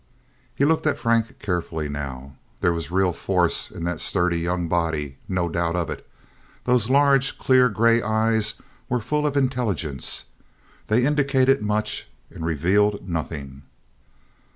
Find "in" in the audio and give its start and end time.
3.69-3.83